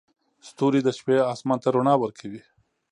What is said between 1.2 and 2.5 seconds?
اسمان ته رڼا ورکوي.